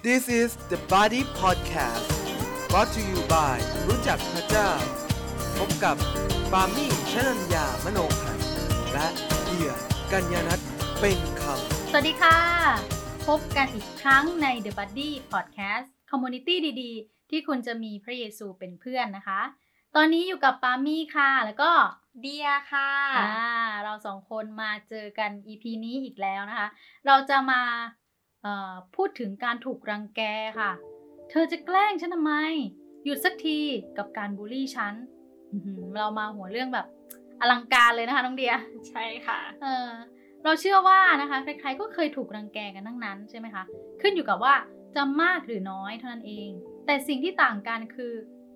[0.00, 2.06] This is the Body Podcast
[2.70, 3.56] brought to you by
[3.88, 4.70] รู้จักพระเจ้า
[5.58, 5.96] พบกับ
[6.52, 8.48] ปามี่ชนัญญามโนพันธ์
[8.92, 9.08] และ
[9.44, 9.72] เดีย
[10.12, 10.60] กัญญานัท
[11.00, 12.38] เป็นคำ สวัสดีค่ะ
[13.26, 19.40] พบกันอีกครั้งใน The Buddy Podcast Community ดีๆ ที่คุณจะมีพระเยซูเป็นเพื่อนนะคะ
[19.96, 21.70] ตอนนี้อยู่กับปามี่ค่ะ แล้วก็
[22.20, 23.30] เดียค่ะอ่า
[23.84, 26.68] เราสองคนมาเจอกัน EP นี้อีกแล้วนะคะ
[27.06, 28.07] เราจะมาเอ่อ
[28.96, 30.20] พูดถึงการถูกรังแก
[30.60, 30.72] ค่ะ
[31.30, 32.32] เธอจะแกล้งฉันทำไม
[33.04, 33.60] หยุดสักที
[33.98, 34.94] กับการบูลลี่ฉัน
[35.52, 36.86] อื้อหือเรามาหัวเรื่องแบบ
[37.40, 38.54] อลังการเลยนะคะน้องเดีย
[38.88, 39.88] ใช่ค่ะเออ
[40.44, 43.64] เราเชื่อว่านะคะใครๆก็เคยถูกรังแกกันทั้งนั้นใช่ไหมคะ
[44.00, 44.54] ขึ้นอยู่กับว่า
[44.96, 46.50] จะมากหรือน้อยเท่านั้นเอง
[46.86, 48.12] แต่สิ่งที่ต่างกันคือ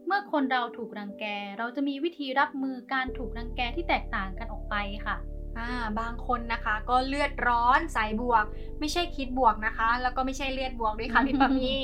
[0.07, 1.25] เมื่อคนเราถูกรังแก
[1.59, 4.75] เราจะมีวิธีรับมือการถูกรังแกที่แตกต่างกันออกไป
[5.07, 5.17] ค่ะ
[5.59, 5.71] อ่า
[6.01, 8.45] บางคนนะคะก็เลือดร้อนสายบวก
[8.81, 11.75] ไม่ใช่คิดบวกนะคะ แล้วก็ไม่ใช่เลือดบวกด้วยค่ะพี่ปามี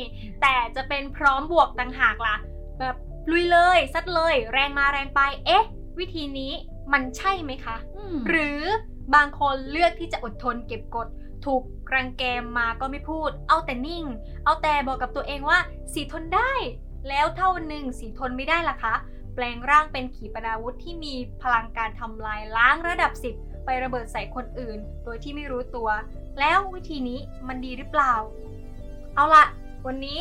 [0.42, 2.36] แต่จะเป็นพร้อมบวกต่างหากล่ะ
[2.80, 2.96] แบบ
[3.30, 5.64] ลุยเลยซัดเลย แรงมาแรงไป เอ๊ะ
[5.98, 6.52] วิธีนี้
[6.92, 8.60] มันใช่ไหมคะอืมหรือ
[9.14, 11.08] บางคนเลือกที่จะอดทนเก็บกด
[11.46, 11.62] ถูก
[11.94, 12.22] รังแก
[12.58, 14.04] มาก็ไม่พูด เอาแต่นิ่ง
[14.44, 15.58] เอาแต่บอกกับตัวเองว่า
[15.92, 16.52] สีทนได้
[17.08, 18.94] แล้วเท่าวันหนึ่งสีทนไม่ได้ล่ะคะ
[19.34, 25.88] แปลงร่างเป็นขีปนาวุธที่มีพลังการทำลายล้างระดับ 10 ไประเบิดใส่คนอื่น โดยที่ไม่รู้ตัว
[26.40, 28.14] แล้ววิธีนี้มันดีหรือเปล่า
[29.14, 29.46] เอาละ
[29.86, 30.20] วันนี้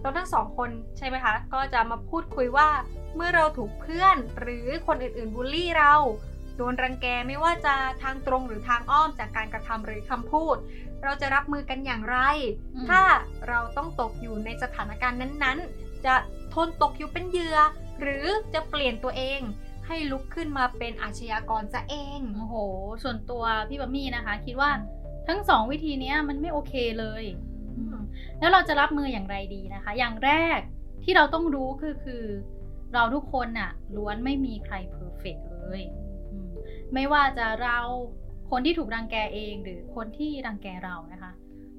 [0.00, 2.68] เราทั้งสองคนใช่ไหมคะ ก็จะมาพูดคุยว่า
[3.14, 5.94] เมื่อเราถูกเพื่อนหรือคนอื่นๆบูลลี่เรา
[6.56, 10.56] โดนรังแกไม่ว่าจะทางตรงหรือทางอ้อมจากการกระทำหรือคำพูด
[11.02, 12.18] เราจะรับมือกันอย่างไร
[12.74, 13.02] อืมถ้า
[13.48, 16.14] เราต้องตกอยู่ในสถานการณ์นั้นๆ จะ
[16.54, 17.58] ทนตกอยู่เป็นเหยื่อ
[18.00, 19.40] หรือจะเปลี่ยนตัวเอง
[19.86, 22.56] ให้ลุกขึ้นมาเป็นอาชญากรซะเองโอ้โห
[23.02, 24.70] ส่วนตัวพี่บัมมี่นะคะ คิดว่า
[25.28, 27.24] ทั้งสองวิธีเนี้ยมันไม่โอเคเลย
[27.76, 27.96] อืม
[28.38, 30.60] แล้วเราจะรับมืออย่างไรดีนะคะ อย่างแรก
[31.04, 32.24] ที่เราต้องรู้คือคือ
[32.94, 35.80] เราทุกคนน่ะล้วนไม่มีใครเพอร์เฟกเลย
[36.32, 36.50] อืม
[36.94, 37.78] ไม่ว่าจะเรา
[38.50, 41.32] คนที่ถูกรังแกเองหรือคนที่รังแกเรานะคะ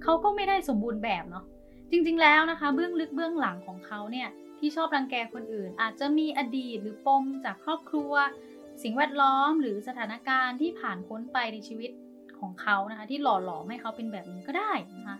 [0.03, 1.45] เขาก็ไม่ได้สมบูรณ์แบบเนาะ
[1.91, 4.29] จริง ๆ แล้วนะคะ เบื้องลึกเบื้องหลังของเขาเนี่ย
[4.59, 8.13] ที่ชอบรังแกคนอื่น อาจจะมีอดีตหรือปมจากครอบครัว
[8.83, 11.91] สิ่งแวดล้อมหรือสถานการณ์ที่ผ่านพ้นไปในชีวิต
[12.39, 15.17] ของเขานะคะ ที่หล่อหลอมให้เขาเป็นแบบนี้ก็ได้นะคะ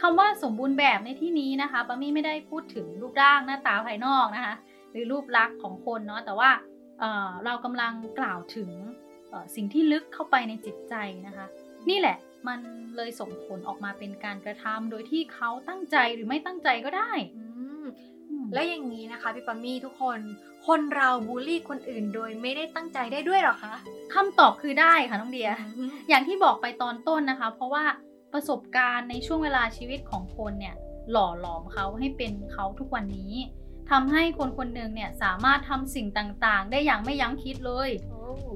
[0.00, 4.54] คำว่าสมบูรณ์แบบในที่นี้นะคะปามี่ไม่ได้พูดถึงรูปร่างหน้าตาภายนอกนะคะ
[4.90, 6.50] หรือรูปลักษณ์ของคนเนาะแต่ว่า
[7.00, 8.70] เออเรากำลังกล่าวถึง
[9.54, 10.94] สิ่งที่ลึกเข้าไปในจิตใจ
[11.26, 11.46] นะคะ
[11.88, 12.16] นี่แหละ
[12.48, 12.60] มัน
[12.96, 17.12] เลยส่งผลออกมาเป็นการกระทำโดยที่เขาตั้งใจหรือไม่ตั้งใจก็ได้
[18.52, 20.18] แล้วอย่างนี้นะคะพี่ปามี่ทุกคน
[20.66, 23.74] คนเราบูลลี่คนอื่นโดยไม่ได้ตั้งใจได้ด้วยเหรอคะ
[24.14, 25.50] คำตอบคือได้ค่ะน้องเดีย
[26.08, 27.84] อย่างที่บอกไปตอนต้นนะคะ เพราะว่า
[28.32, 30.74] ประสบการณ์ในช่วงเวลาชีวิตของคนเนี่ย
[31.10, 33.32] หล่อหลอมเขาให้เป็นเขาทุกวันนี้
[33.90, 37.90] ทำให้คนคนหนึ่งเนี่ยสามารถทำสิ่งต่างๆ ได้อย่างไม่ยั้งคิดเลย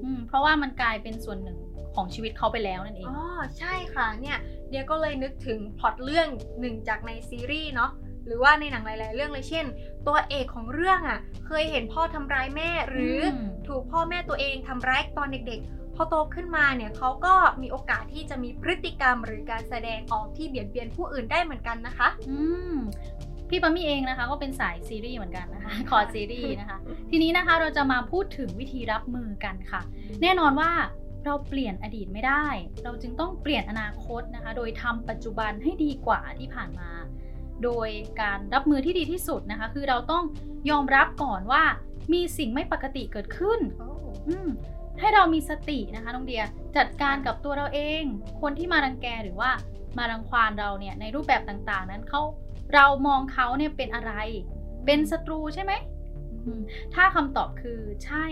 [0.04, 1.58] อืมเพราะว่ามันกลายเป็นส่วนหนึ่ง
[1.94, 4.38] ของชีวิตเขาไปแล้วนั่นเอง อ๋อ ใช่ค่ะเนี่ย
[4.68, 6.28] เดียก็เลยนึกถึงพล็อตเรื่อง
[6.60, 7.90] หนึ่งจากในซีรีส์เนาะ
[8.26, 9.66] หรือว่าในหนังหลายๆ เรื่องเลยเช่น
[10.06, 22.38] ตัวเอกของเรื่องอะ่ะ เคยเห็นพ่อทำร้ายแม่หรืออมถูกพ่อแม่ตัวเองทำร้ายตอนเด็กๆ พอโตขึ้นมาเนี่ยเขาก็มีโอกาสที่จะมีพฤติกรรมหรือการแสดงออกที่เบียดเบียนผู้อื่นได้เหมือนกันนะคะ อื
[22.74, 22.76] ม
[23.48, 26.78] พี่ปามี่เองนะคะก็เป็นสายซีรีส์เหมือนกันนะคะขอซีรีส์นะคะ
[27.10, 29.80] ทีนี้นะคะเราจะมาพูดถึงวิธีรับมือกันค่ะ
[30.22, 30.70] แน่นอนว่า
[31.24, 32.46] เราเปลี่ยนอดีตไม่ได้
[32.84, 36.90] เราจึงต้องเปลี่ยนอนาคตนะคะ โดยทำปัจจุบันให้ดีกว่าที่ผ่านมา
[37.64, 37.88] โดย
[38.20, 40.24] การรับมือที่ดีที่สุดนะคะ คือเราต้อง
[40.70, 41.62] ยอมรับก่อนว่า
[42.12, 43.60] มีสิ่งไม่ปกติเกิดขึ้น
[44.28, 44.48] อืม
[45.00, 46.42] ให้เรามีสตินะคะน้องเดีย
[46.76, 48.02] จัดการกับตัวเราเอง
[48.40, 49.50] คนที่มารังแกหรือว่า
[49.98, 52.20] มารังควานเราเนี่ยในรูปแบบต่างๆ นั้นเขา
[52.74, 54.12] เรามองเขาเนี่ยเป็นอะไร
[54.86, 55.72] เป็นศัตรูใช่ไหม
[56.44, 56.62] อืม
[56.94, 58.26] ถ้าคำตอบคือใช่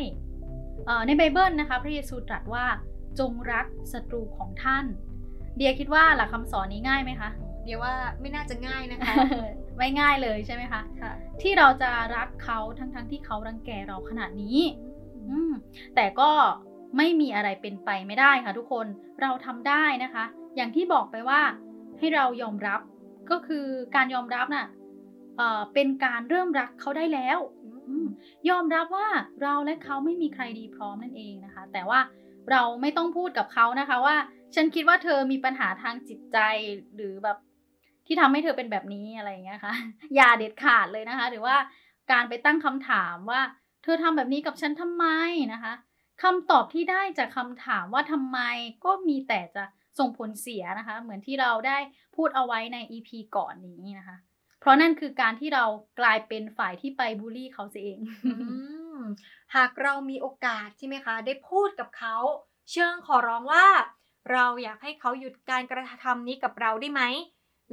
[0.86, 2.64] เอ่อในไบเบิลนะคะ พระเยซูตรัสว่า
[3.18, 4.84] จงรักศัตรูของท่าน
[5.56, 7.30] เดียคิดว่าหลักคำสอนนี้ง่ายไหมคะ
[7.70, 9.14] เดียว่าไม่น่าจะง่ายนะคะ
[9.78, 11.12] ไม่ง่ายเลยใช่ไหมคะค่ะ
[11.42, 14.58] ที่เราจะรักเขาทั้งๆที่เขารังแกเราขนาดนี้
[15.28, 15.52] อืม
[15.94, 16.30] แต่ก็
[16.96, 18.86] ไม่มีอะไรเป็นไปไม่ได้ค่ะ ทุกคน
[19.22, 20.24] เราทำได้นะคะ
[20.56, 21.40] อย่างที่บอกไปว่า
[21.98, 22.80] ให้เรายอมรับ
[23.30, 24.66] ก็คือการยอมรับน่ะ
[25.36, 27.38] เอ่อเป็นการเริ่มรักเขาได้แล้ว
[27.88, 28.06] อืม
[28.50, 29.08] ยอมรับว่า
[29.42, 32.00] เราและเขาไม่มีใครดีพร้อมนั่นเองนะคะ แต่ว่า
[32.50, 34.16] เราไม่ต้องพูดกับเขานะคะว่า
[34.54, 36.38] ฉันคิดว่าเธอมีปัญหาทางจิตใจ
[36.96, 37.38] หรือแบบ
[38.12, 39.74] ที่ทำให้เธอเป็นแบบนี้อะไรอย่างเงี้ยค่ะ
[40.16, 41.56] อย่าเด็ดขาดเลยนะคะ หรือว่า
[42.12, 43.40] การไปตั้งคำถามว่า
[43.82, 45.06] เธอทำแบบนี้กับฉันทำไม
[45.52, 45.72] นะคะ
[46.22, 48.38] คำตอบที่ได้จากคำถามว่าทำไม
[48.84, 49.64] ก็มีแต่จะ
[49.98, 51.78] ส่งผลเสียนะคะ เหมือนที่เราได้
[52.16, 54.16] พูดเอาไว้ใน EP ก่อนนี้นะคะ
[54.60, 55.64] เพราะนั่นคือการที่เรา
[56.00, 57.98] กลายเป็นฝ่ายที่ไปบูลลี่เขาเอง
[59.56, 62.16] หากเรามีโอกาสใช่ไหมคะ ได้พูดกับเขา
[62.70, 63.66] เชิงขอร้องว่า
[64.32, 67.02] เราอยากให้เขาหยุดการกระทำนี้กับเราได้ไหม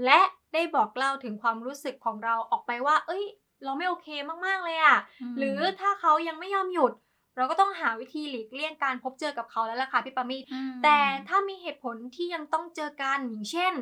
[0.06, 0.20] และ
[0.54, 3.26] ได้บอกเล่าถึงความรู้สึกของเราออกไปว่า เอ้ย
[3.64, 4.08] เราไม่โอเค
[4.46, 6.94] มากๆเลยอะอืมหรือถ้าเขายังไม่ยอมหยุด
[7.36, 10.98] เราก็ต้องหาวิธีหลีกเลี่ยงการพบเจอกับเขาแล้วล่ะค่ะพี่ปามีอืมแต่
[11.28, 13.74] ถ้ามีเหตุผลที่ยังต้องเจอกันอย่างเช่น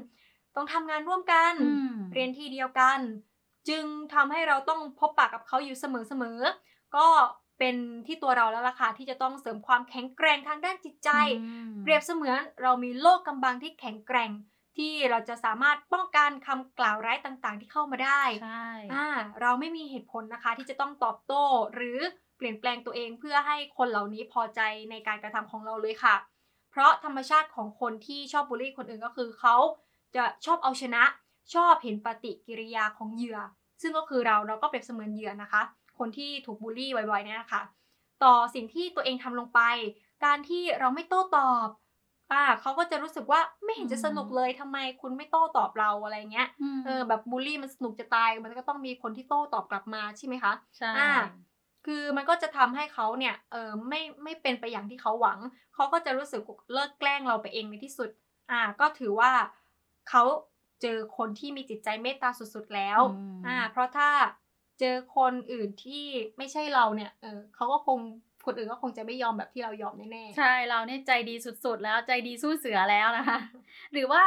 [0.55, 2.99] ต้องทำงานร่วมกันอืมเรียนที่เดียวกัน
[3.69, 3.83] จึง
[4.13, 7.07] ทำให้เราต้องพบปะกับเขาอยู่เสมอๆก็
[7.59, 7.75] เป็น
[8.05, 11.19] ที่ตัวเราแล้วล่ะค่ะที่จะต้องเสริมความแข็งแกร่งทางด้านจิตใจอื
[11.69, 14.31] มเปรียบเสมือนเรามีโลกกำบังที่แข็งแกร่ง
[14.77, 19.07] ที่เราจะสามารถป้องกันคำกล่าวร้ายต่างๆ ที่เข้ามาได้ใช่อ่า
[19.41, 21.43] เราไม่มีเหตุผลนะคะที่จะต้องตอบโต้
[21.75, 21.99] หรือ
[22.37, 24.61] เปลี่ยนแปลงตัวเองเพื่อให้คนเหล่านี้พอใจ
[24.91, 26.15] ในการกระทำของเราเลยค่ะ
[26.71, 29.55] เพราะธรรมชาติของคนที่ชอบบูลลี่คนอื่นก็คือเขา
[30.15, 31.03] จะชอบเอาชนะ
[31.53, 33.39] ชอบเห็นปฏิกิริยาของเหยื่อ
[33.81, 35.61] ซึ่งก็คือเราเราก็เปรียบเสมือนเหยื่อนะคะ
[35.99, 37.61] คนที่ถูกบูลลี่บ่อยๆเนี่ยนะคะ
[38.23, 39.61] ต่อสิ่งที่ตัวเองทำลงไป
[40.25, 41.67] การที่เราไม่โต้ตอบ
[42.35, 46.47] อ่าเขาก็จะรู้สึกว่าไม่เห็นจะสนุกเลยทำไมคุณไม่โต้ตอบเราอะไรเงี้ย
[46.77, 51.11] มเออแบบบูลลี่มันสนุกจะตายมันก็ต้องมีคนที่โต้ตอบกลับมาใช่ไหมคะใช่อ่า
[51.85, 55.39] คือมันก็จะทำให้เขาเนี่ยเออไม่ไม่เป็นไปอย่างที่เขาหวัง
[55.75, 56.41] เขาก็จะรู้สึก
[56.73, 58.09] เลิกแกล้งเราไปเองในที่สุด
[58.51, 59.31] อ่าก็ถือว่า
[60.09, 60.23] เขา
[60.81, 63.09] เจอคนที่มีจิตใจเมตตาสุดๆแล้วม
[63.45, 64.09] อ่าเพราะถ้า
[64.79, 66.05] เจอคนอื่นที่
[66.37, 67.99] ไม่ใช่เราเนี่ยเออเขาก็คง
[68.45, 73.39] คนอื่นก็คงจะไม่ยอมแบบที่เรายอมแน่ๆ ใช่เราเนี่ยใจดีสุดๆ แล้วใจดีสู้เสือแล้วนะคะ
[73.93, 74.23] หรือว่า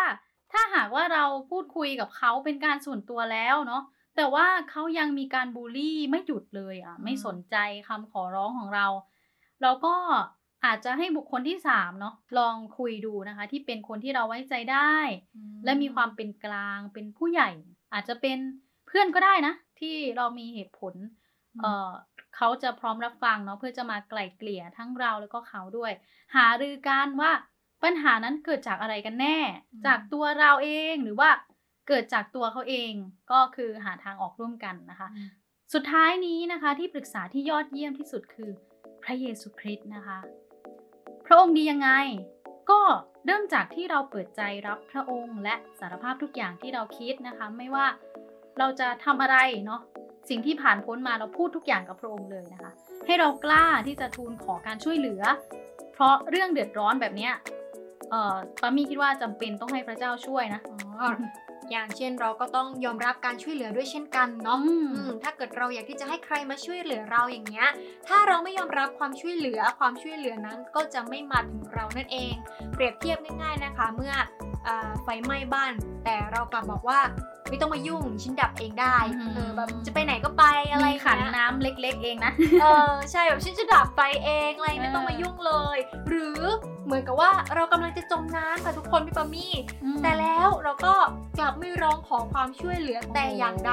[0.53, 3.82] ถ้าหากว่าเราพูดคุยกับเขาเป็นการส่วนตัวแล้วเนาะ
[4.17, 7.56] แต่ว่าเขายังมีการบูลลี่ไม่หยุดเลยอะ ไม่สนใจ
[7.88, 8.87] คำขอร้องของเรา
[9.62, 9.94] เราก็
[10.64, 14.94] อาจจะให้บุคคลที่สามเนาะลองคุยดูนะคะ ที่เป็นคนที่เราไว้ใจได้
[15.64, 17.50] และมีความเป็นกลางเป็นผู้ใหญ่
[17.93, 18.38] อาจจะเป็น
[18.87, 20.94] เพื่อนก็ได้นะ ที่เรามีเหตุผล
[21.55, 21.91] อืมเอ่อ
[22.38, 25.93] เขาจะพร้อมรับฟังเนาะเพื่อจะมาไกล่เกลี่ยทั้งเราแล้วก็เขาด้วย
[26.37, 27.32] หารือกันว่า
[27.82, 29.38] ปัญหานั้นเกิดจากอะไรกันแน่
[29.87, 31.31] จากตัวเราเองหรือว่า
[31.88, 32.93] เกิดจากตัวเขาเอง
[33.32, 35.08] ก็คือหาทางออกร่วมกันนะคะ
[35.75, 38.50] สุดท้ายนี้นะคะที่ปรึกษาที่ยอดเยี่ยมที่สุดคือ
[39.02, 40.19] พระเยซูคริสต์นะคะ
[41.26, 41.90] พระองค์ดียังไง
[42.70, 42.81] ก็
[43.26, 47.87] เริ่มจากที่เราเปิดใจรับพระองค์และสารภาพทุกอย่างที่เราคิดนะคะ ไม่ว่า
[48.58, 49.37] เราจะทำอะไร
[49.67, 49.81] เนาะ
[50.29, 52.73] สิ่งที่ผ่านพ้นมาเราพูดทุกอย่างกับพระองค์เลยนะคะ
[53.07, 55.23] ให้เรากล้าที่จะทูลขอการช่วยเหลือ
[55.93, 57.33] เพราะเรื่องเดือดร้อนแบบเนี้ย
[58.11, 60.79] เอ่อปามี่คิดว่าจำเป็นต้องให้พระเจ้าช่วยนะอ๋อ
[61.71, 67.69] อย่างเช่นเราก็ต้องยอมรับการช่วยเหลือด้วยเช่นกันเนาะอืมอืมถ้าเกิดเราอยากที่จะให้ใครมาช่วยเหลือเราอย่างเงี้ย
[68.09, 72.35] ถ้าเราไม่ยอมรับความช่วยเหลือความช่วยเหลือนั้นก็จะไม่มาถึงเรานั่นเอง
[72.75, 74.48] เปรียบเทียบง่าย ๆนะคะ เมื่ออา
[75.03, 75.73] ไฟไหม้บ้าน
[76.05, 77.01] แต่เรากลับบอกว่า
[77.49, 82.33] ไม่ต้องมายุ่งฉันดับเองได้อืมเออแบบจะไปไหนก็ไปอะไรมีขันเงี้ยน้ำเล็ก ๆ เองนะ
[82.63, 85.79] เออใช่แบบฉันจะดับไฟเองอะไรไม่ต้องมายุ่งเลย
[86.09, 86.41] หรือ
[86.85, 89.55] เหมือนกับว่าเรากำลังจะจมน้ำค่ะทุกคนพี่ปามี่
[90.03, 90.95] แต่แล้วเราก็
[91.39, 93.73] กลับไม่ร้องขอความช่วยเหลือแต่อย่างใด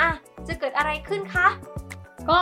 [0.00, 0.10] อะ
[0.46, 1.48] จะเกิดอะไรขึ้นคะ
[2.30, 2.40] ก็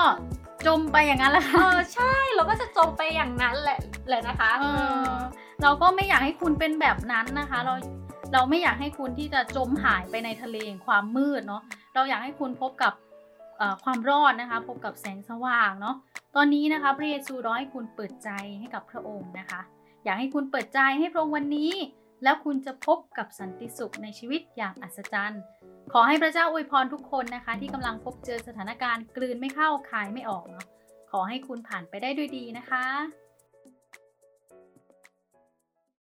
[0.66, 3.78] จมไปอย่างนั้นแหละเอค่ะอใช่เราก็จะจมไปอย่างนั้นแหละ
[4.08, 4.64] แหละนะคะเอ
[5.06, 5.12] อ
[5.62, 7.74] เราก็ไม่อยากให้คุณเป็นแบบนั้นนะคะ เรา
[8.32, 11.62] เราไม่อยากให้คุณที่จะจมหายไปในทะเลแห่งความมืดเนาะ
[11.94, 12.92] เราอยากให้คุณพบกับ
[13.84, 15.96] ความรอดนะคะ พบกับแสงสว่างเนาะ
[16.36, 19.60] ตอนนี้นะคะพระเยซูร้อยให้คุณเปิดใจให้กับพระองค์นะคะ
[20.04, 21.72] อยากให้คุณเปิดใจให้พระองค์วันนี้
[22.24, 25.42] แล้วคุณจะพบกับสันติสุขในชีวิตอย่างอัศจรรย์
[25.92, 30.66] ขอให้พระเจ้าอวยพรทุกคนนะคะ ที่กำลังพบเจอสถานการณ์กลืนไม่เข้าคายไม่ออกเนาะ
[31.10, 33.21] ขอให้คุณผ่านไปได้ด้วยดีนะคะ